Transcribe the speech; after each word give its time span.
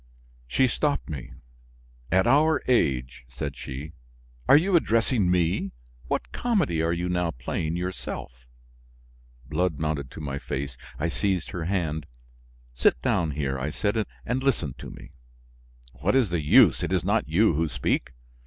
She 0.47 0.67
stopped 0.67 1.09
me. 1.11 1.31
"At 2.11 2.25
our 2.25 2.63
age!" 2.67 3.23
said 3.27 3.55
she. 3.55 3.93
"Are 4.49 4.57
you 4.57 4.75
addressing 4.75 5.29
me? 5.29 5.73
What 6.07 6.31
comedy 6.31 6.81
are 6.81 6.91
you 6.91 7.07
now 7.07 7.29
playing 7.29 7.75
yourself?" 7.75 8.47
Blood 9.47 9.77
mounted 9.77 10.09
to 10.09 10.19
my 10.19 10.39
face. 10.39 10.75
I 10.97 11.07
seized 11.07 11.51
her 11.51 11.65
hand. 11.65 12.07
"Sit 12.73 12.99
down 13.03 13.29
here," 13.29 13.59
I 13.59 13.69
said, 13.69 14.07
"and 14.25 14.41
listen 14.41 14.73
to 14.79 14.89
me." 14.89 15.11
"What 15.93 16.15
is 16.15 16.31
the 16.31 16.41
use? 16.41 16.81
It 16.81 16.91
is 16.91 17.03
not 17.05 17.27
you 17.29 17.53
who 17.53 17.67
speak." 17.69 18.11